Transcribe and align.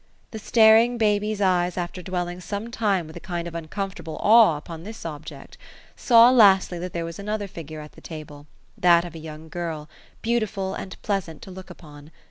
The 0.31 0.39
staring 0.39 0.97
baby's 0.97 1.41
eyes 1.41 1.77
after 1.77 2.01
dwell 2.01 2.27
ing 2.27 2.41
sometime 2.41 3.05
with 3.05 3.15
a 3.15 3.19
kind 3.19 3.47
of 3.47 3.53
uncomfortable 3.53 4.17
awe 4.19 4.57
upon 4.57 4.81
this 4.81 5.05
object, 5.05 5.59
saw, 5.95 6.31
lastly, 6.31 6.79
that 6.79 6.91
there 6.91 7.05
was 7.05 7.19
another 7.19 7.47
figure 7.47 7.81
at 7.81 7.91
the 7.91 8.01
table.— 8.01 8.47
that 8.85 9.05
of 9.05 9.13
a 9.13 9.19
young 9.19 9.47
girl, 9.47 9.87
beautiful 10.23 10.73
and 10.73 10.99
pleasant 11.03 11.43
to 11.43 11.51
look 11.51 11.69
upon. 11.69 12.09